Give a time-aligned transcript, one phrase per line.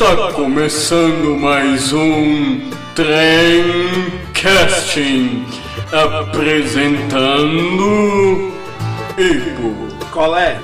[0.00, 5.44] Está começando mais um Trem Casting
[5.92, 7.02] apresentando
[9.18, 9.74] Ipo,
[10.12, 10.60] Colé,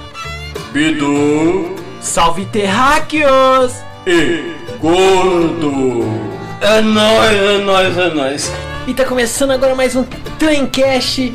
[0.73, 3.75] Bidu Salve terráqueos!
[4.07, 6.05] e Gordo.
[6.61, 8.53] É nóis, é nóis, é nóis.
[8.87, 10.05] E tá começando agora mais um
[10.39, 11.35] Tremcast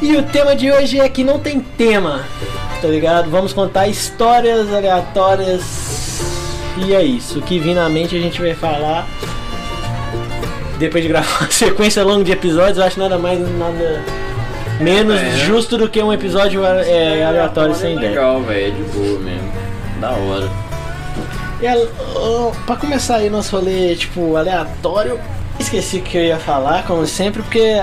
[0.00, 2.24] e o tema de hoje é que não tem tema,
[2.80, 3.28] tá ligado?
[3.30, 6.01] Vamos contar histórias aleatórias
[6.78, 7.38] e é isso.
[7.38, 9.06] O que vir na mente a gente vai falar.
[10.78, 14.02] Depois de gravar uma sequência longa de episódios, eu acho nada mais, nada
[14.80, 15.30] menos É.
[15.46, 18.10] justo do que um episódio é, aleatório sem ideia.
[18.10, 19.52] Legal, velho, é de boa mesmo.
[20.00, 20.50] Da hora.
[21.60, 21.76] E a-
[22.66, 25.20] pra começar aí nosso rolê, tipo, aleatório,
[25.60, 27.76] esqueci o que eu ia falar, como sempre, porque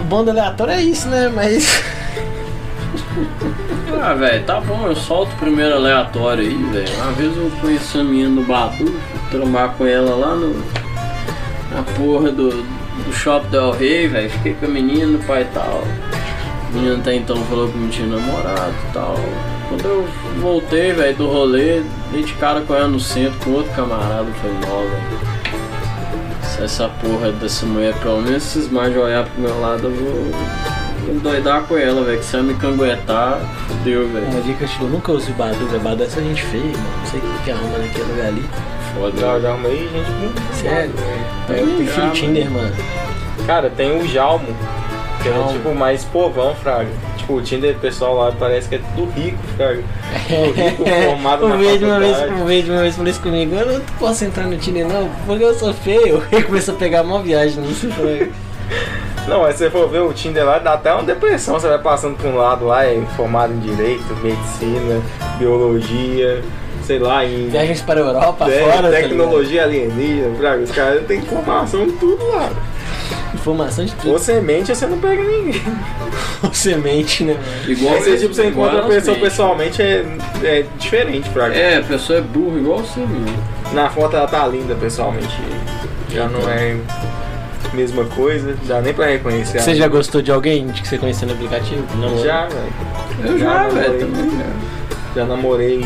[0.00, 1.30] o bom do aleatório é isso, né?
[1.34, 1.82] Mas.
[4.08, 6.94] Ah, velho, tá bom, eu solto o primeiro aleatório aí, velho.
[6.94, 8.94] Uma vez eu conheci a menina no Badu,
[9.32, 10.54] trombar com ela lá no.
[11.74, 14.30] na porra do, do shopping Del Rey, velho.
[14.30, 15.82] Fiquei com a menina, pai e tal.
[15.82, 19.16] A menina até então falou que não tinha namorado e tal.
[19.68, 20.08] Quando eu
[20.40, 24.82] voltei, velho, do rolê, dei de cara com ela no centro com outro camarada, não,
[24.82, 26.44] velho.
[26.44, 30.75] Se essa porra dessa mulher pelo menos cismar de olhar pro meu lado, eu vou.
[31.10, 32.18] Endoidar com ela, velho.
[32.18, 34.26] Que se ela me canguetar, fudeu, velho.
[34.26, 35.80] Uma dica dou, nunca use Badu, velho.
[35.80, 36.88] Badu é essa gente feia, mano.
[37.00, 38.44] Não sei o que que arruma naquele lugar ali.
[38.94, 40.60] Foda, já, já arrumei gente.
[40.62, 40.92] Sério?
[41.50, 42.72] É, Eu prefiro o Tinder, mano.
[43.46, 44.46] Cara, tem o Jalmo,
[45.22, 45.50] que Jalmo.
[45.50, 46.88] é tipo mais povão, Fraga.
[47.18, 49.82] Tipo, o Tinder pessoal lá parece que é tudo rico, Fraga.
[50.28, 52.40] Tudo rico, formado o na Verde uma vez, faculdade.
[52.42, 55.44] o Verde uma vez falou isso comigo, eu não posso entrar no Tinder não, porque
[55.44, 56.22] eu sou feio.
[56.32, 57.88] Ele começou a pegar uma viagem nisso.
[57.90, 58.32] falei,
[59.28, 61.54] Não, mas se você for ver o Tinder lá, dá até uma depressão.
[61.58, 65.02] Você vai passando por um lado lá, é formado em Direito, Medicina,
[65.38, 66.42] Biologia,
[66.84, 70.62] sei lá, em Viagens para a Europa, é, fora, tá tecnologia alienígena, Fraga.
[70.62, 72.50] Os caras têm informação de tudo lá.
[73.34, 74.12] Informação de Ou tudo.
[74.12, 75.62] você mente ou você não pega ninguém.
[76.52, 77.36] Semente, né?
[77.66, 79.30] Igual você, tipo, você igual encontra a pessoa mentem.
[79.30, 80.04] pessoalmente, é,
[80.44, 81.54] é diferente, Fraga.
[81.54, 83.36] É, a pessoa é burra igual você mesmo.
[83.72, 85.36] Na foto ela tá linda pessoalmente.
[86.10, 86.76] Já não é
[87.76, 91.28] mesma coisa, dá nem pra reconhecer Você já gostou de alguém de que você conheceu
[91.28, 91.84] no aplicativo?
[91.96, 92.18] Não.
[92.24, 92.72] Já, velho.
[93.24, 95.20] Eu Já velho, também já.
[95.20, 95.84] Já namorei.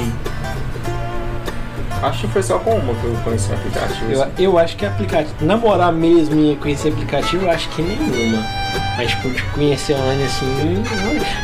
[2.02, 4.12] Acho que foi só com uma que eu conheci o aplicativo.
[4.12, 4.32] Eu, assim.
[4.38, 5.34] eu acho que aplicativo.
[5.42, 8.59] Namorar mesmo e conhecer aplicativo, eu acho que nenhuma.
[8.96, 10.82] Mas, tipo, de conhecer online assim.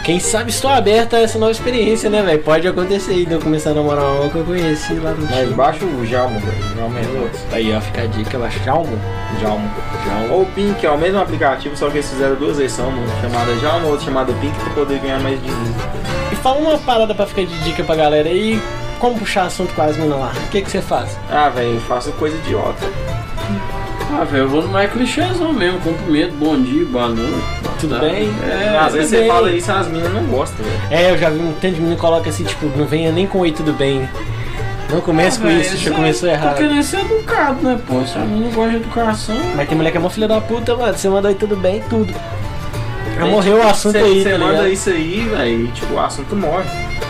[0.04, 2.42] Quem sabe estou aberta a essa nova experiência, né, velho?
[2.42, 5.84] Pode acontecer de eu começar a namorar uma que eu conheci lá no Mas baixa
[5.84, 6.76] o Jalmo, velho.
[6.76, 7.36] Jalmo é louco.
[7.53, 8.98] Aí, ó, fica a dica, baixa Jalmo.
[9.41, 9.70] Jalmo.
[10.06, 10.34] Jalmo.
[10.34, 13.54] Ou o Pink, é o mesmo aplicativo, só que eles fizeram duas versões, uma chamada
[13.59, 15.75] Jalmo, outra chamada Pink, pra poder ganhar mais dinheiro.
[16.31, 18.60] E fala uma parada pra ficar de dica pra galera aí.
[18.98, 20.32] Como puxar assunto com as minas lá?
[20.47, 21.19] O que que você faz?
[21.31, 22.86] Ah, velho, eu faço coisa idiota.
[24.12, 25.81] Ah, velho, eu vou no mais clichêzão mesmo.
[25.81, 27.44] Cumprimento, bom dia, boa noite.
[27.81, 28.15] Tudo tarde.
[28.15, 28.31] bem?
[28.49, 29.28] É, Às vezes você bem.
[29.28, 30.78] fala isso, as meninas não gostam, velho.
[30.91, 33.27] É, eu já vi um tanto de menino que coloca assim, tipo, não venha nem
[33.27, 34.09] com oi, tudo bem.
[34.89, 36.56] Não comece com Ah, isso, já você começou Tá errado.
[36.56, 38.05] querendo ser educado, né, pô?
[38.06, 39.37] Se a menina não gosta de educação.
[39.56, 40.97] Mas tem mulher que é uma filha da puta, mano.
[40.97, 42.12] Você manda oi, tudo bem, tudo.
[43.19, 44.69] Já Aí, morreu o assunto cê- aí, Você tá manda ligado?
[44.69, 46.65] isso aí, velho, tipo, o assunto morre.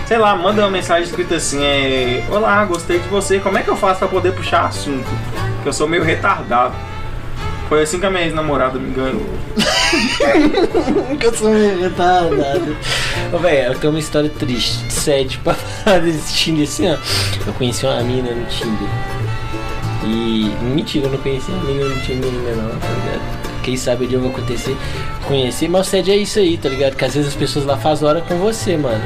[0.06, 2.22] Sei lá, manda uma mensagem escrita assim, é...
[2.30, 5.04] Olá, gostei de você, como é que eu faço pra poder puxar assunto?
[5.66, 6.76] Porque eu sou meio retardado.
[7.68, 9.26] Foi assim que a minha ex-namorada me enganou.
[11.20, 12.76] eu sou meio retardado.
[13.32, 16.96] Ô, velho, eu tenho uma história triste, sad, pra falar desse Tinder assim, ó.
[17.44, 18.88] Eu conheci uma mina no Tinder.
[20.04, 20.54] E.
[20.62, 23.45] Mentira, eu não conheci a mina no Tinder não, tá ligado?
[23.66, 24.76] Quem sabe o dia eu vou acontecer,
[25.26, 26.94] conhecer, mas o sad é isso aí, tá ligado?
[26.94, 29.02] Que às vezes as pessoas lá fazem hora com você, mano.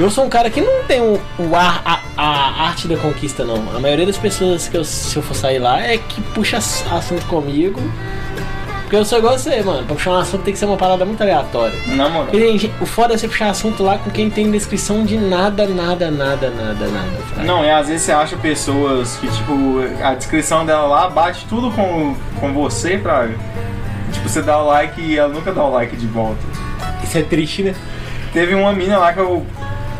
[0.00, 3.44] Eu sou um cara que não tem o, o ar, a, a arte da conquista,
[3.44, 3.56] não.
[3.76, 6.84] A maioria das pessoas que eu, se eu for sair lá é que puxa ass-
[6.90, 7.78] assunto comigo.
[8.84, 9.84] Porque eu sou igual você, mano.
[9.84, 11.78] Pra puxar um assunto tem que ser uma parada muito aleatória.
[12.24, 15.18] Porque tem gente- o foda é você puxar assunto lá com quem tem descrição de
[15.18, 17.10] nada, nada, nada, nada, nada.
[17.34, 17.46] fraga.
[17.46, 21.70] Não, e às vezes você acha pessoas que, tipo, a descrição dela lá bate tudo
[21.70, 23.28] com, com você, pra.
[24.12, 26.40] Tipo, você dá o like e ela nunca dá o like de volta.
[27.02, 27.74] Isso é triste, né?
[28.32, 29.46] Teve uma mina lá que eu,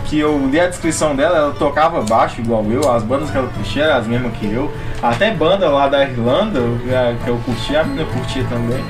[0.05, 3.49] que eu li a descrição dela, ela tocava baixo igual eu, as bandas que ela
[3.49, 4.73] curtia eram as mesmas que eu.
[5.03, 8.85] Até banda lá da Irlanda eh, que eu curtia, a mina curtia também.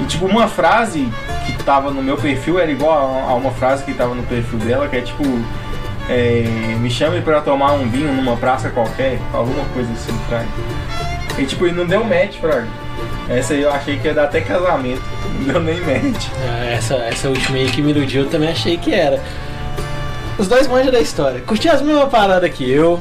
[0.00, 1.08] E tipo, uma frase
[1.46, 4.88] que tava no meu perfil era igual a uma frase que tava no perfil dela,
[4.88, 5.22] que é tipo.
[6.08, 10.48] é, me chame pra tomar um vinho numa praça qualquer, alguma coisa assim, fraga.
[11.38, 12.66] E tipo, e não deu match, fraga.
[13.28, 15.02] Essa aí eu achei que ia dar até casamento,
[15.46, 15.80] não deu nem.
[16.48, 19.20] Ah, Essa, essa última aí que me iludiu eu também achei que era.
[20.36, 21.40] Os dois manjam da história.
[21.40, 23.00] Curti as mesmas paradas que eu,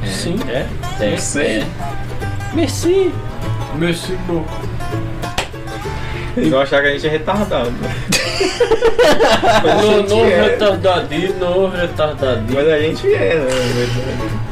[0.07, 0.37] Sim.
[0.49, 0.67] É?
[1.11, 1.63] Não sei.
[2.55, 3.13] Merci.
[3.75, 4.67] Merci beaucoup.
[6.39, 7.71] Eles vão achar que a gente é retardado.
[9.63, 10.43] Mas a Não, gente não é.
[10.43, 12.55] retardadinho, não retardadinho.
[12.55, 13.49] Mas a gente é, né?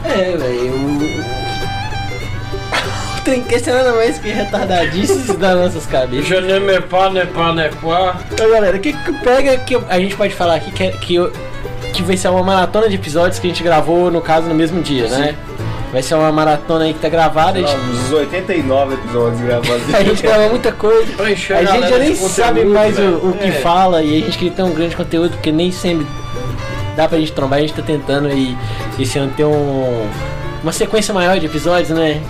[0.04, 0.72] É, velho.
[0.72, 1.22] O...
[3.18, 6.26] o Trinquete é nada mais que retardadices das nossas cabeças.
[6.26, 8.16] Je ne me pas, ne pas, ne pas.
[8.32, 11.16] Então, galera, o que, que pega que a gente pode falar aqui que, é- que,
[11.92, 14.82] que vai ser uma maratona de episódios que a gente gravou, no caso, no mesmo
[14.82, 15.34] dia, né?
[15.92, 17.58] Vai ser uma maratona aí que tá gravada.
[17.60, 19.94] A gente, Uns 89 episódios gravados.
[19.94, 21.12] a gente gravou muita coisa.
[21.12, 23.28] Pra encher A gente já nem sabe mais o, velho.
[23.28, 23.52] o que É.
[23.52, 26.06] fala e a gente queria ter um grande conteúdo, porque nem sempre
[26.96, 27.58] dá pra gente trombar.
[27.58, 28.56] A gente tá tentando aí
[28.98, 30.08] esse ano ter um,
[30.62, 32.22] uma sequência maior de episódios, né?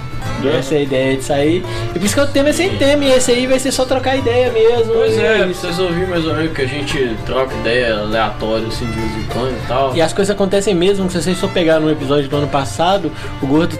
[0.42, 1.64] E Essa é a ideia de sair.
[1.94, 3.84] E por isso que o tema é sem tema, e esse aí vai ser só
[3.84, 4.92] trocar ideia mesmo.
[4.92, 5.60] Pois é, isso.
[5.60, 9.22] vocês ouvirem mais ou menos que a gente troca ideia aleatória assim de vez em
[9.32, 9.94] quando e tal.
[9.94, 13.46] E as coisas acontecem mesmo, se vocês for pegar no episódio do ano passado, o
[13.46, 13.78] gordo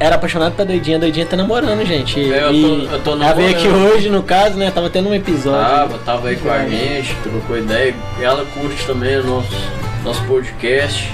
[0.00, 2.18] era apaixonado pela doidinha, a doidinha tá namorando, gente.
[2.32, 3.94] É, eu tô- eu tô ela veio aqui namorando.
[3.94, 4.70] hoje, no caso, né?
[4.70, 5.60] Tava tendo um episódio.
[5.60, 7.94] Tava, tava aí com a gente, trocou ideia.
[8.20, 9.54] Ela curte também o nosso,
[10.04, 11.12] nosso podcast.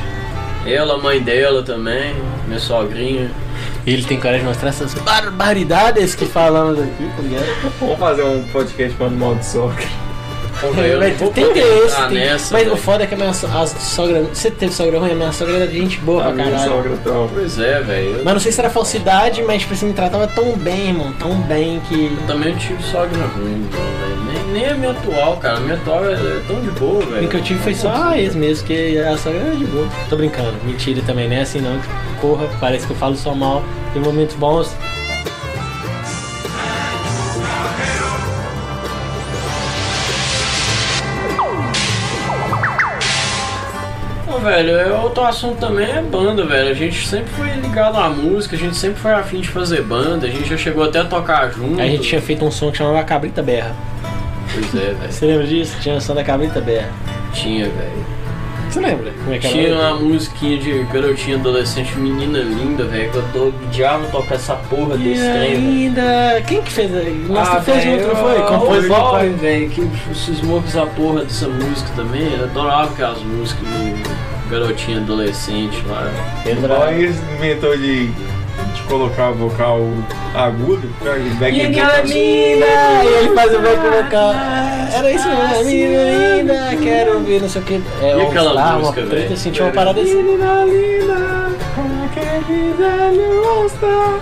[0.66, 2.14] Ela, a mãe dela também,
[2.46, 3.30] minha sogrinha.
[3.86, 7.72] Ele tem coragem de mostrar essas barbaridades que falamos aqui, tá ligado?
[7.80, 9.84] Vamos fazer um podcast falando mal de sogra.
[10.72, 12.72] Velho, eu tem desse, tem- nessa, Mas velho.
[12.74, 14.22] o foda é que a minha so- a sogra.
[14.32, 15.10] Você teve sogra ruim?
[15.10, 16.70] A minha sogra era gente boa A pra minha caralho.
[16.70, 17.28] sogra tá.
[17.34, 18.06] Pois é, velho.
[18.18, 21.12] Eu Mas não sei se era falsidade, mas tipo assim, me tratava tão bem, irmão,
[21.18, 22.16] tão bem que.
[22.26, 24.24] também não tive sogra ruim, velho.
[24.32, 25.56] Nem, nem a minha atual, cara.
[25.58, 27.28] A minha atual é, é tão de boa, O velho.
[27.28, 29.86] que eu tive foi só a ex mesmo, que a sogra era de boa.
[30.08, 31.78] Tô brincando, mentira também, não é assim não.
[32.24, 33.62] Porra, parece que eu falo só mal.
[33.92, 34.74] Tem momentos bons.
[44.26, 46.70] Ô, velho, é outro assunto também é banda, velho.
[46.70, 50.26] A gente sempre foi ligado à música, a gente sempre foi afim de fazer banda,
[50.26, 51.78] a gente já chegou até a tocar junto.
[51.78, 53.76] A gente tinha feito um som que chamava Cabrita Berra.
[54.50, 55.12] Pois é, velho.
[55.12, 55.76] Você lembra disso?
[55.82, 56.88] Tinha o som da Cabrita Berra.
[57.34, 58.23] Tinha, velho.
[58.74, 59.12] Você lembra?
[59.12, 59.54] Como é que era?
[59.56, 64.56] Tinha uma musiquinha de garotinha adolescente, menina linda, velho, que eu tô odiava tocar essa
[64.56, 66.42] porra desse E trem, ainda.
[66.48, 66.90] Quem que fez?
[67.28, 68.36] Nossa, Ah, fez junto, não foi?
[68.40, 69.36] o Compôs junto.
[69.40, 69.80] velho, que
[70.10, 72.32] os smokes a porra dessa música também.
[72.36, 76.10] Eu adorava aquelas músicas de garotinha adolescente lá.
[76.44, 78.10] Igual eles inventou de
[78.88, 79.80] colocar vocal
[80.34, 80.88] agudo.
[81.38, 82.66] back E aquela menina!
[83.04, 84.34] E ele faz o back vocal.
[84.96, 87.82] Era isso mesmo, menina linda, quero ver, não sei o que.
[88.02, 89.32] É, E aquela lá, música, uma treta, velho?
[89.34, 90.14] assim, tinha uma parada assim.
[90.22, 94.18] Menina linda, como quer dizer lhe mostrar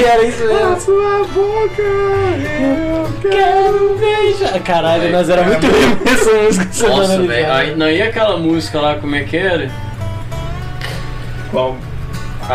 [0.00, 0.80] E era isso a mesmo.
[0.80, 1.82] sua boca.
[1.82, 4.58] Eu Quero beijar.
[4.60, 6.88] Caralho, Velho, nós era muito cara, ruim essa música.
[6.88, 7.76] Nossa, velho.
[7.76, 9.70] não, e aquela música lá, como é que era?
[11.50, 11.76] Qual?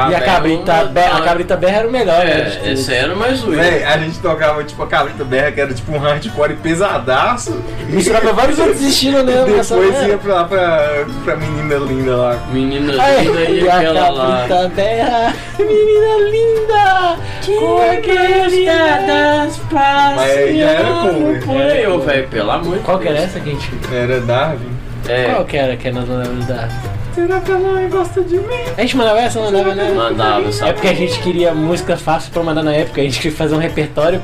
[0.10, 2.32] E a cabrita, uma- Be- a cabrita berra era o melhor, né?
[2.42, 2.70] É, tudo.
[2.72, 3.62] esse era mais zoeiro.
[3.62, 7.62] Véi, a gente tocava tipo a Cabrita Berra, que era tipo um hardcore pesadaço.
[7.90, 9.44] Misturava vários outros estilos, né?
[9.46, 9.60] Depois
[9.96, 12.38] essa- ia pra lá pra, pra menina linda lá.
[12.52, 14.46] Menina Ai, linda e e a aquela lá.
[14.48, 17.18] cabrita berra, menina linda,
[17.60, 21.44] com aquele das Mas aí já era cover.
[21.46, 23.30] Por aí, ô, velho, pelo amor de Qual que era Deus.
[23.30, 23.72] essa que a gente...
[23.94, 24.78] Era Darwin.
[25.08, 26.68] É, Qual que era que nós mandávamos dar?
[26.70, 28.46] Será que ela não gosta de mim?
[28.78, 29.92] A gente mandava essa, mandava, né?
[29.96, 30.70] mandava, sabe?
[30.70, 33.56] É porque a gente queria música fácil pra mandar na época, a gente queria fazer
[33.56, 34.22] um repertório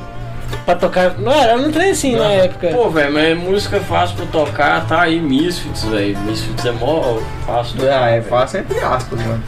[0.64, 1.18] pra tocar.
[1.18, 2.68] Não era, não tem assim na época.
[2.68, 6.16] Pô, velho, mas música fácil pra tocar, tá aí Misfits, velho.
[6.20, 7.76] Misfits é mó fácil.
[7.78, 9.42] de Ah, tocar, é fácil entre aspas, mano.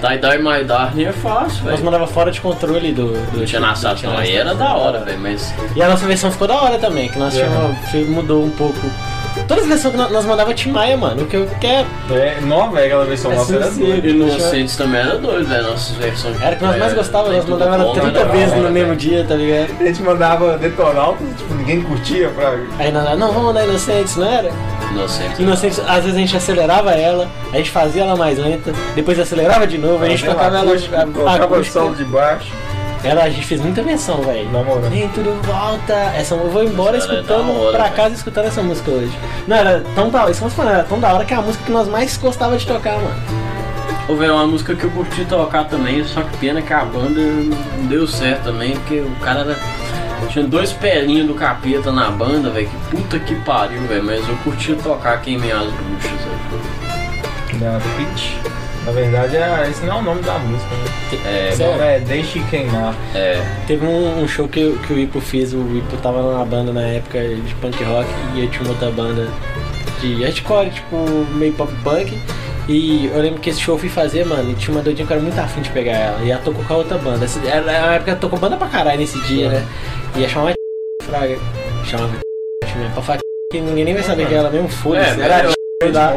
[0.00, 1.84] Die Die My Darling é fácil, Nós velho.
[1.84, 3.12] mandava fora de controle do.
[3.30, 6.46] do Tinha na Tinha aí era da hora, velho, mas E a nossa versão ficou
[6.48, 7.44] da hora também, que nós É.
[7.90, 8.78] tínhamos, mudou um pouco
[9.48, 11.22] Todas as versões que nós, nós mandava Tim Maia, mano.
[11.22, 11.86] O que eu quero.
[12.10, 14.06] É, nova, velho, aquela versão É nossa era doida.
[14.06, 15.62] Inocentes também era doido, velho.
[15.70, 16.40] Nossas versões.
[16.42, 18.32] Era o que nós mais É, gostávamos, nós bom, 30 né?
[18.32, 19.74] vezes no mesmo dia, tá ligado?
[19.80, 22.56] A gente mandava detonautas, tipo, ninguém curtia pra.
[22.78, 24.50] Aí nós, não, vamos mandar Inocentes, não era?
[24.92, 25.38] Inocentes.
[25.38, 29.66] Inocentes, às vezes a gente acelerava ela, a gente fazia ela mais lenta, depois acelerava
[29.66, 32.52] de novo, a gente Fazia tocava ela a- colocava o solo de baixo.
[33.04, 34.50] Ela, a gente fez muita versão, velho.
[34.50, 34.90] Na moral.
[34.90, 35.92] Nem tudo volta.
[35.92, 39.16] Essa, eu vou embora Essa era escutando hora, pra casa escutando essa música hoje.
[39.46, 41.64] Não, era tão da hora, isso falando, era tão da hora que é a música
[41.64, 43.48] que nós mais gostava de tocar, mano.
[44.08, 47.20] Ô, velho, uma música que eu curti tocar também, só que pena que a banda
[47.20, 49.56] não deu certo também, porque o cara era.
[50.30, 52.68] Tinha dois pelinhos do capeta na banda, velho.
[52.68, 54.02] Que puta que pariu, velho.
[54.02, 57.60] Mas eu curtia tocar Queimei as Bruxas, velho.
[57.60, 58.32] Da Pitch.
[58.88, 61.50] Na verdade, é, esse não é o nome da música, né?
[61.50, 62.94] É, O nome é Deixe Queimar.
[63.14, 63.38] é.
[63.66, 66.80] Teve um, um show que, que o Ipo fez, o Ipo tava numa banda na
[66.80, 69.28] época de punk rock e eu tinha uma outra banda
[70.00, 70.96] de hardcore, tipo,
[71.34, 72.18] meio pop punk.
[72.66, 75.12] E eu lembro que esse show eu fui fazer, mano, e tinha uma doidinha que
[75.12, 76.24] eu era muito afim de pegar ela.
[76.24, 77.26] E ela tocou com a outra banda.
[77.26, 79.66] Essa, era uma época ela tocou banda pra caralho nesse dia, né?
[80.16, 80.54] E ia chamar
[81.02, 81.38] Fraga.
[81.84, 82.90] Chamava mesmo.
[82.94, 83.18] Pra falar
[83.52, 85.20] que ninguém nem vai saber que ela mesmo, foda-se.
[85.20, 85.52] É, era velho,
[85.86, 86.12] da-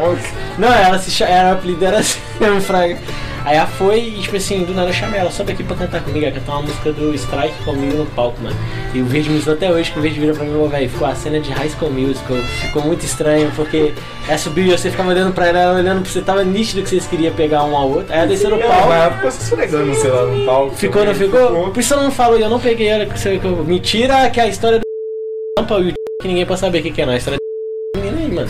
[0.58, 2.20] Não, ela se chama, era o apelido dela assim,
[2.62, 2.98] Fraga.
[3.46, 6.02] Aí ela foi e, tipo assim, do nada eu chamei ela, sobe aqui pra cantar
[6.04, 8.56] comigo, ela cantar uma música do Strike comigo no palco, mano.
[8.94, 10.90] E o Verde me zoou até hoje, que o Verde vira pra mim, ô, velho,
[10.90, 13.94] ficou a cena de High School Musical, ficou muito estranho, porque
[14.28, 16.90] ela subiu e você ficava olhando pra ela, ela olhando pra você, tava nítido que
[16.90, 18.12] vocês queriam pegar um ao outro.
[18.14, 18.88] Aí ela desceu no palco.
[18.90, 20.76] mas ela ficou se esfregando, sei lá, no palco.
[20.76, 21.72] Ficou, não ficou?
[21.72, 23.06] Por isso eu não falo, eu não peguei ela.
[23.08, 24.84] que eu- Mentira que a história do
[25.90, 27.14] e que ninguém pode saber o que, que é, não.
[27.14, 27.38] A história
[27.96, 28.50] do menina aí, mano.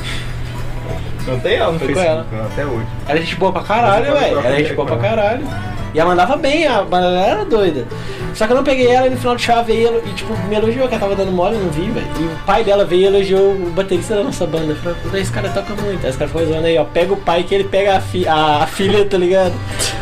[1.31, 2.85] Não tem ela no Foi com Facebook, não, até hoje.
[3.07, 4.35] Era gente boa pra caralho, eu velho.
[4.35, 5.47] tava Era gente boa pra caralho.
[5.93, 7.85] E ela mandava bem, a dela era doida.
[8.33, 10.33] Só que eu não peguei ela e no final do show ela veio e tipo,
[10.47, 12.07] me elogiou que ela tava dando mole, eu não vi, velho.
[12.17, 14.73] E o pai dela veio e elogiou o baterista da nossa banda.
[14.75, 16.01] Falou, "Pô, esse cara toca muito.
[16.03, 16.85] Aí esse cara foi zoando aí, ó.
[16.85, 19.51] Pega o pai que ele pega a, fi- a, a filha, tá ligado?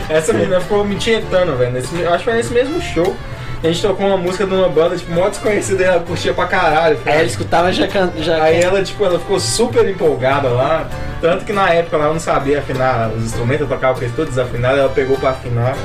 [0.07, 1.71] Essa menina ficou me tietando, velho.
[1.71, 3.15] nesse- Acho que foi nesse mesmo show.
[3.61, 6.45] A gente tocou uma música de uma banda, tipo, mó desconhecida e ela curtia pra
[6.45, 6.97] caralho.
[7.05, 8.41] Aí ela escutava já can- já.
[8.41, 10.87] Aí ela, tipo, ela ficou super empolgada lá.
[11.19, 14.33] Tanto que na época ela não sabia afinar os instrumentos, eu tocava com eles todos
[14.33, 15.75] desafinados, ela pegou pra afinar.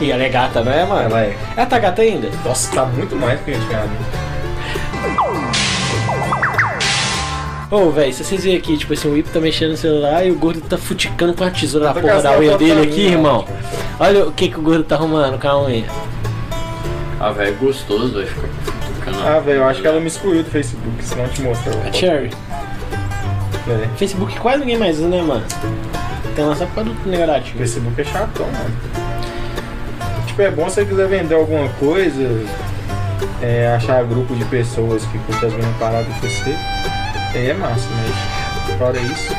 [0.00, 1.02] E ela é gata, não é, mano?
[1.10, 1.36] Ela é.
[1.54, 2.30] Ela tá gata ainda?
[2.44, 3.88] Nossa, tá muito mais do que a gente ganhava.
[7.70, 10.30] Ô, velho, se vocês verem aqui, tipo assim, o Ipo tá mexendo no celular e
[10.30, 13.46] o gordo tá futicando com a tesoura da porra da unha dele aqui, irmão.
[13.98, 15.84] Olha o que, que o gordo tá arrumando com a unha.
[17.20, 18.26] Ah, velho, gostoso, velho.
[18.26, 18.48] Ficar
[19.12, 21.72] ficando- Ah, velho, eu acho que ela me excluiu do Facebook, senão eu te mostro.
[21.88, 22.30] A Cherry.
[23.68, 23.88] É.
[23.96, 25.44] Facebook quase ninguém mais usa, né, mano?
[26.34, 27.58] Tem lá só por causa do negativo.
[27.58, 28.74] Facebook é chatão, mano.
[30.26, 32.44] Tipo, é bom se você quiser vender alguma coisa,
[33.40, 36.56] é, achar grupo de pessoas que curtem as mesmas paradas que você.
[37.34, 39.32] Aí é massa, mas fora isso.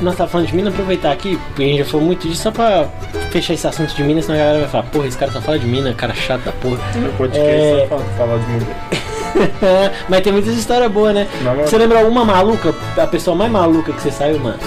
[0.00, 2.50] Nós tá falando de mina, aproveitar aqui, porque a gente já falou muito disso, só
[2.50, 2.88] pra
[3.32, 5.58] fechar esse assunto de mina, senão a galera vai falar, porra, esse cara só fala
[5.58, 6.78] de mina, cara chato da porra.
[6.96, 7.86] No podcast É.
[7.88, 9.92] só fala, de mulher.
[10.08, 11.26] Mas tem muitas histórias boas, né?
[11.42, 11.66] Na moral.
[11.66, 14.58] Você lembra uma maluca, a pessoa mais maluca que você saiu, mano?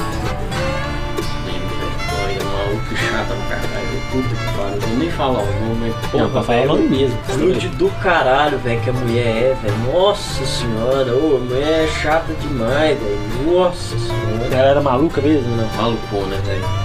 [2.23, 3.85] Olha, maluco chato pra caralho.
[4.11, 4.79] Puta que pariu.
[4.81, 7.17] Vou nem falar o nome, mas Não, pra falar o nome mesmo.
[7.37, 9.93] Nude do caralho, velho, que a mulher é, velho.
[9.93, 13.19] Nossa senhora, ô, a mulher é chata demais, velho.
[13.59, 14.49] Nossa senhora.
[14.49, 15.67] galera maluca mesmo, não?
[15.77, 16.84] Malucona, velho.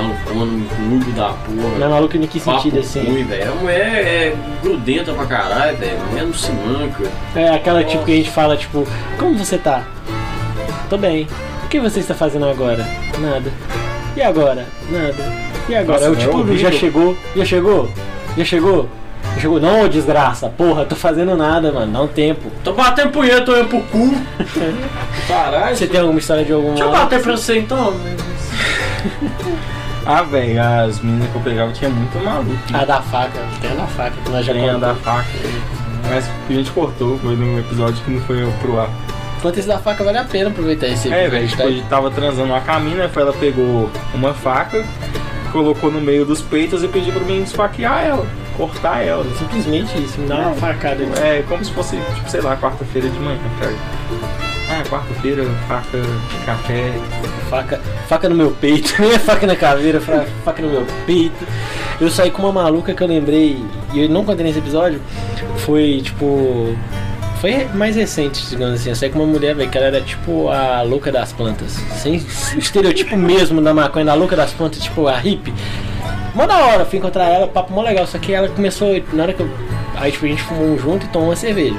[0.00, 1.78] Malucona, nude da porra.
[1.78, 3.04] Não é maluca em que sentido, assim?
[3.04, 3.52] ruim, velho.
[3.52, 6.00] A mulher é grudenta pra caralho, velho.
[6.00, 7.04] A mulher não se manca.
[7.34, 8.86] É aquela tipo que a gente fala, tipo,
[9.18, 9.84] como você tá?
[10.88, 11.26] Tô bem.
[11.64, 12.86] O que você está fazendo agora?
[13.18, 13.52] Nada.
[14.16, 14.66] E agora?
[14.90, 15.50] Nada.
[15.68, 16.00] E agora?
[16.00, 16.56] Nossa, eu é tipo, horrível.
[16.58, 17.16] já chegou?
[17.36, 17.90] Já chegou?
[18.36, 18.88] Já chegou?
[19.34, 19.60] Já chegou?
[19.60, 22.50] Não, desgraça, porra, tô fazendo nada, mano, dá um tempo.
[22.64, 24.14] Tô batendo punheta, tô indo pro cu.
[25.28, 25.76] Caralho.
[25.76, 26.74] Você tem alguma história de alguma.
[26.74, 27.94] Deixa eu bater pra você então.
[30.06, 32.58] Ah, velho, as meninas que eu pegava tinha muito maluco.
[32.72, 35.28] A da faca, tem a da faca, que nós já Tem a da faca.
[36.08, 38.88] Mas a gente cortou, foi num episódio que não foi pro ar.
[39.38, 41.68] Enquanto esse da faca vale a pena aproveitar esse É, velho, tipo, tá?
[41.68, 44.84] a gente tava transando uma caminha, foi ela pegou uma faca,
[45.52, 48.26] colocou no meio dos peitos e pediu pra mim esfaquear ela,
[48.56, 49.24] cortar ela.
[49.38, 51.12] Simplesmente isso, me dá uma facada ali.
[51.22, 54.49] É como se fosse, tipo, sei lá, quarta-feira de manhã, cara.
[54.80, 55.98] Ah, quarta-feira, faca,
[56.46, 56.92] café.
[57.50, 61.44] Faca, faca no meu peito, é faca na caveira, fra- faca no meu peito.
[62.00, 65.00] Eu saí com uma maluca que eu lembrei, e eu não contei nesse episódio,
[65.58, 66.74] foi tipo.
[67.40, 68.90] Foi mais recente, digamos assim.
[68.90, 71.72] Eu saí com uma mulher, velho, que ela era tipo a louca das plantas.
[71.96, 72.14] Sem
[72.56, 75.52] estereotipo mesmo da maconha, da louca das plantas, tipo a hippie.
[76.34, 78.06] Mó da hora, fui encontrar ela, papo mó legal.
[78.06, 79.50] Só que ela começou, na hora que eu.
[79.96, 81.76] Aí tipo, a gente fumou um junto e tomou uma cerveja.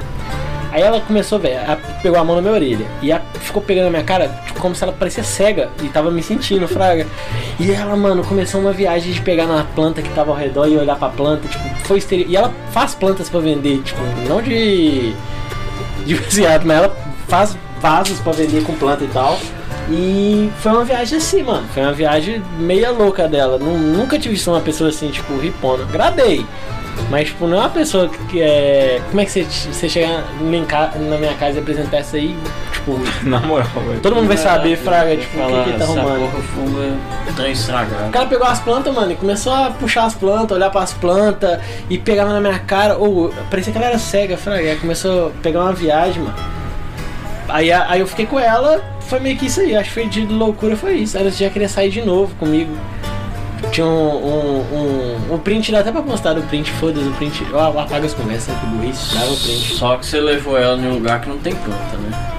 [0.72, 1.60] Aí ela começou, velho,
[2.02, 2.86] pegou a mão na minha orelha.
[3.02, 5.70] E ficou pegando a minha cara, tipo, como se ela parecia cega.
[5.84, 7.06] E tava me sentindo, fraga.
[7.60, 10.78] E ela, mano, começou uma viagem de pegar na planta que tava ao redor e
[10.78, 11.48] olhar pra planta.
[11.48, 12.26] Tipo, foi esteri...
[12.30, 14.00] E ela faz plantas pra vender, tipo,
[14.30, 15.14] não de.
[16.06, 16.96] de baseado, mas ela
[17.28, 19.38] faz vasos pra vender com planta e tal.
[19.90, 21.68] E foi uma viagem assim, mano.
[21.74, 23.58] Foi uma viagem meia louca dela.
[23.58, 25.84] Nu- Nunca tive visto uma pessoa assim, tipo, ripona.
[25.92, 26.46] Gradei.
[27.10, 29.02] Mas, tipo, não é uma pessoa que- que é.
[29.10, 32.38] Como é que você, você chegar na minha casa e apresentar isso aí?
[32.72, 34.00] Tipo, Na moral, velho.
[34.02, 36.32] todo mundo vai saber, Fraga, tipo, o que, que ele tá essa arrumando.
[36.32, 36.98] porra fuma
[37.36, 38.08] tá estragado.
[38.08, 41.60] O cara pegou as plantas, mano, e começou a puxar as plantas, olhar pras plantas
[41.90, 42.98] e pegava na minha cara.
[42.98, 44.70] Ou parecia que ela era cega, fraga.
[44.70, 46.36] Aí começou a pegar uma viagem, mano.
[47.50, 49.76] Aí, aí eu fiquei com ela, foi meio que isso aí.
[49.76, 51.18] Acho que foi de loucura, foi isso.
[51.18, 52.72] Aí ela já queria sair de novo comigo.
[53.72, 57.46] Tinha um, um, um, um print, dá até pra postar o print, foda-se, o print.
[57.50, 59.76] Eu apago as conversas, que burrice, dava o print.
[59.76, 62.38] Só que você levou ela em um lugar que não tem planta, né?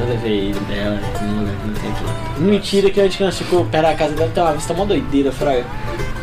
[0.00, 2.40] Eu levei dela num lugar que não tem planta.
[2.40, 5.64] Mentira que que nós ficou perto da casa dela tem uma vista mó doideira, fraga.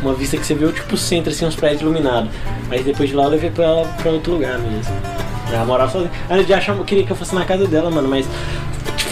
[0.02, 2.32] Uma vista que você viu tipo o centro, assim, uns prédios iluminados.
[2.70, 4.96] Mas depois de lá eu levei pra ela pra outro lugar mesmo.
[5.52, 6.12] Ela morava sozinha.
[6.30, 8.28] Ela já achava, queria que eu fosse na casa dela, mano, mas.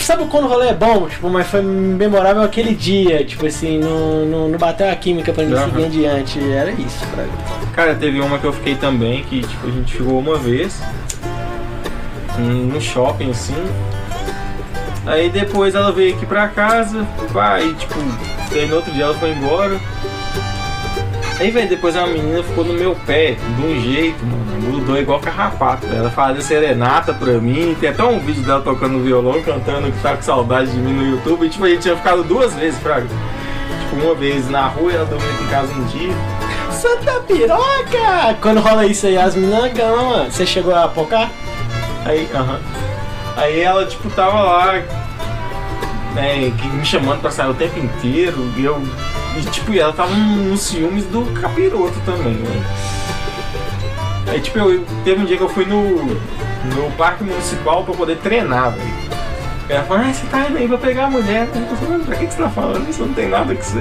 [0.05, 1.09] Sabe quando o rolê é bom?
[1.09, 3.25] Tipo, mas foi memorável aquele dia.
[3.25, 6.51] Tipo assim, não, não, não bateu a química pra mim seguir adiante.
[6.51, 7.29] Era isso, fraga.
[7.73, 10.79] Cara, teve uma que eu fiquei também, que tipo, a gente ficou uma vez
[12.37, 13.55] num shopping assim.
[15.07, 17.95] Aí depois ela veio aqui pra casa, aí tipo,
[18.51, 19.79] aí no outro dia ela foi embora.
[21.39, 25.19] Aí, velho, depois a menina ficou no meu pé, de um jeito, mano, grudou igual
[25.19, 25.87] carrapato.
[25.87, 30.15] Ela fazia serenata pra mim, tem até um vídeo dela tocando violão, cantando que tá
[30.15, 31.45] com saudade de mim no YouTube.
[31.45, 33.07] E tipo, a gente tinha ficado duas vezes, fraga.
[33.89, 36.13] Tipo, uma vez na rua e ela dormiu aqui em casa um dia.
[36.71, 38.37] Santa piroca!
[38.41, 40.31] Quando rola isso aí, as meninas mano.
[40.31, 41.29] Você chegou a pocar?
[42.05, 42.59] Aí, aham.
[43.37, 44.73] Aí ela, tipo, tava lá,
[46.13, 48.81] né, me chamando pra sair o tempo inteiro, e eu.
[49.37, 52.63] E, tipo, ela tava nos ciúmes do capiroto também, né?
[54.27, 58.17] Aí, tipo, eu, teve um dia que eu fui no, no parque municipal pra poder
[58.17, 59.05] treinar, velho.
[59.67, 61.47] Ela falou, ah, você tá indo aí pra pegar a mulher.
[61.53, 63.01] Eu falei, pra que, que você tá falando isso?
[63.03, 63.79] Não tem nada que você.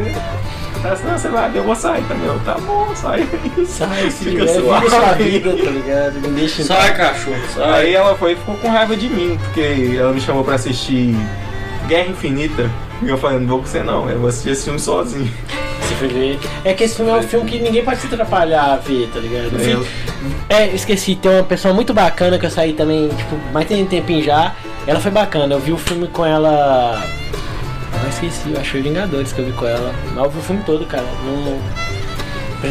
[0.83, 2.27] Ela falou, não, você vai, eu vou sair também.
[2.27, 3.67] Eu, tá bom, sai aí.
[3.67, 4.91] Sai, Fica tiver, suave.
[4.91, 6.15] sua vida, tá ligado?
[6.21, 7.87] Me deixa em Sai, cachorro, sai.
[7.87, 11.15] Aí ela foi e ficou com raiva de mim, porque ela me chamou pra assistir
[11.87, 12.71] Guerra Infinita.
[13.03, 15.31] E eu falei, não vou com você não, eu vou assistir esse filme sozinho.
[16.01, 16.39] Ver.
[16.65, 19.21] É que esse filme é um filme que ninguém pode se atrapalhar a ver, tá
[19.21, 19.59] ligado?
[19.59, 19.87] Filme-
[20.49, 23.87] É, esqueci, tem uma pessoa muito bacana que eu saí também, tipo, mais tem um
[23.87, 24.55] tempinho já.
[24.87, 27.03] Ela foi bacana, eu vi o filme com ela.
[28.03, 29.95] Eu esqueci, eu foi Vingadores que eu vi com ela.
[30.15, 31.05] Mas eu vi o filme todo, cara.
[31.25, 31.59] Não.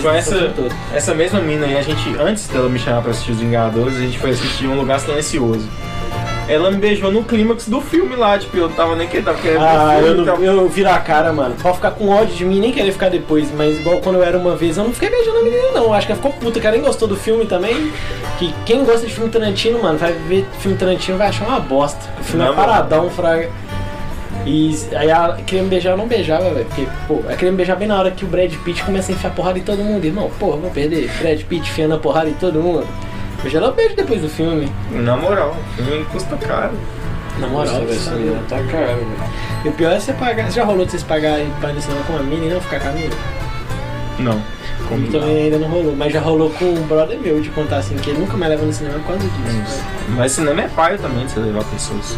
[0.02, 0.76] Com essa, O filme todo.
[0.94, 4.00] essa mesma mina aí, a gente, antes dela me chamar pra assistir Os Vingadores, a
[4.00, 5.68] gente foi assistir Um Lugar Silencioso.
[6.48, 9.62] Ela me beijou no clímax do filme lá, tipo, eu tava nem querendo, tava querendo
[9.64, 11.56] Ah, filme, eu, não, tava- eu viro a cara, mano.
[11.62, 14.38] Pode ficar com ódio de mim nem querer ficar depois, mas igual quando eu era
[14.38, 15.94] uma vez, eu não fiquei beijando a menina, não.
[15.94, 17.92] Acho que ela ficou puta, que ela nem gostou do filme também.
[18.38, 22.00] Que quem gosta de filme Tarantino, mano, vai ver filme Tarantino vai achar uma bosta.
[22.20, 23.50] O filme Não, é paradão, fraga.
[24.46, 26.66] E aí ela queria me beijar, eu não beijava, velho.
[26.66, 29.16] Porque, pô, ela queria me beijar bem na hora que o Brad Pitt começa a
[29.16, 30.04] enfiar porrada em todo mundo.
[30.04, 31.10] Irmão, porra, vou perder.
[31.22, 32.86] Brad Pitt enfiando a porrada em todo mundo.
[33.44, 34.72] Beijar ela beijo depois do filme.
[34.90, 36.74] Na moral, o filme custa caro.
[37.40, 39.08] Na moral, Nossa, você tá tá caro, velho.
[39.66, 40.50] E o pior é você pagar.
[40.52, 42.80] Já rolou de vocês pagarem pra ir no cinema com uma mina e não ficar
[42.80, 43.16] com a mina?
[44.20, 44.42] Não.
[44.88, 47.96] Comigo também ainda não rolou, mas já rolou com um brother meu de contar assim
[47.96, 49.84] que ele nunca mais leva no cinema por causa disso.
[50.10, 52.18] Mas cinema é paio também de você levar pessoas.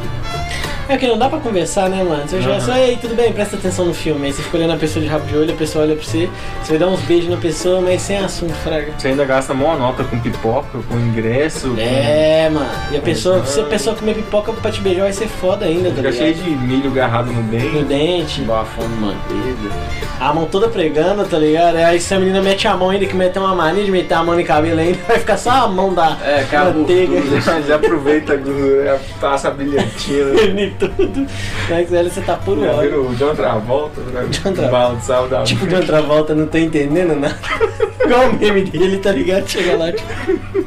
[0.87, 2.23] É que não dá pra conversar, né, mano?
[2.27, 2.59] Você já Aham.
[2.59, 4.27] só, ei, tudo bem, presta atenção no filme.
[4.27, 6.29] Aí você fica olhando a pessoa de rabo de olho, a pessoa olha pra você,
[6.61, 8.91] você vai dar uns beijos na pessoa, mas sem assunto, fraga.
[8.97, 11.69] Você ainda gasta mó nota com pipoca, com ingresso.
[11.69, 12.69] com- É, mano.
[12.91, 13.45] E a pessoa, Uhum.
[13.45, 16.17] se a pessoa comer pipoca pra te beijar, vai ser foda ainda, tá Fica ligado?
[16.21, 17.83] cheio de milho agarrado no No dente.
[17.85, 19.75] dente, Bafando manteiga.
[20.19, 21.77] a mão toda pregando, tá ligado?
[21.77, 24.23] Aí se a menina mete a mão ainda, que mete uma mania de meter a
[24.23, 27.19] mão no cabelo ainda, vai ficar só a mão da É, acabou manteiga.
[27.21, 27.41] tudo.
[27.41, 30.74] Já, já aproveita a gordura, já passa a brilhantina.
[30.79, 31.27] tudo.
[31.69, 32.81] Mas velho, você tá puro óleo.
[32.81, 34.25] vira o John Travolta, né?
[34.29, 35.01] John Travolta.
[35.01, 37.37] sal da Tipo, de outra volta, não tô entendendo nada.
[38.03, 39.47] Igual o meme dele, tá ligado?
[39.47, 40.65] Chega lá, tipo...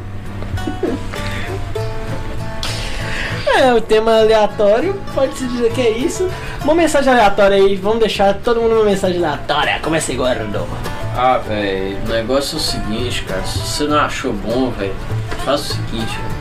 [3.57, 6.29] É, o tema aleatório, pode-se dizer que é isso.
[6.63, 9.81] Uma mensagem aleatória aí, vamos deixar todo mundo uma mensagem aleatória.
[9.83, 10.65] Comece gordo.
[11.17, 13.43] Ah, velho, o negócio é o seguinte, cara.
[13.43, 14.95] Se você não achou bom, velho,
[15.45, 16.38] faz o seguinte, velho.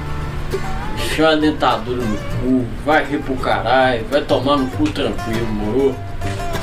[0.96, 5.96] Enfia uma dentadura no cu, vai rir pro caralho, vai tomar no cu tranquilo, morou?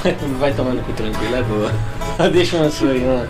[0.38, 1.72] Vai tomando cu tranquilo, é boa.
[2.30, 3.28] Deixa uma sua aí, mano.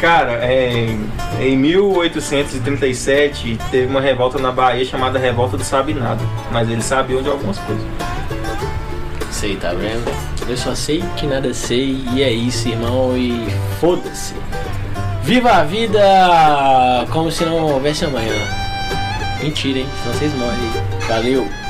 [0.00, 0.96] Cara, é,
[1.40, 6.22] em 1837 teve uma revolta na Bahia chamada Revolta do Sabe Nada.
[6.52, 7.84] Mas eles sabiam de algumas coisas.
[9.30, 10.08] Sei, tá vendo?
[10.48, 13.46] Eu só sei que nada sei e é isso, irmão, e
[13.80, 14.34] foda-se.
[15.22, 16.00] Viva a vida
[17.10, 18.57] como se não houvesse amanhã.
[19.42, 19.88] Mentira, hein?
[20.02, 20.58] Senão vocês morrem.
[21.08, 21.67] Valeu!